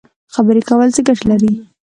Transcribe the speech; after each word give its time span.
خبرې 0.33 0.61
کول 0.69 0.87
څه 0.95 1.01
ګټه 1.07 1.25
لري؟ 1.31 1.51